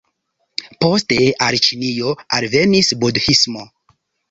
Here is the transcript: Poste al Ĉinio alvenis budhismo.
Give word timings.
Poste 0.85 1.19
al 1.49 1.59
Ĉinio 1.67 2.15
alvenis 2.39 2.93
budhismo. 3.05 3.71